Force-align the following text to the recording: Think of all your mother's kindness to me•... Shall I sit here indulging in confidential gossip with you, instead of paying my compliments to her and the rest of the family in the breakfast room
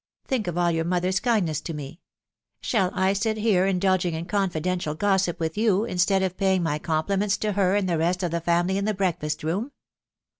Think 0.25 0.47
of 0.47 0.57
all 0.57 0.71
your 0.71 0.83
mother's 0.83 1.19
kindness 1.19 1.61
to 1.61 1.75
me•... 1.75 1.99
Shall 2.65 2.89
I 2.95 3.13
sit 3.13 3.37
here 3.37 3.67
indulging 3.67 4.15
in 4.15 4.25
confidential 4.25 4.95
gossip 4.95 5.39
with 5.39 5.59
you, 5.59 5.85
instead 5.85 6.23
of 6.23 6.37
paying 6.37 6.63
my 6.63 6.79
compliments 6.79 7.37
to 7.37 7.51
her 7.51 7.75
and 7.75 7.87
the 7.87 7.99
rest 7.99 8.23
of 8.23 8.31
the 8.31 8.41
family 8.41 8.79
in 8.79 8.85
the 8.85 8.95
breakfast 8.95 9.43
room 9.43 9.73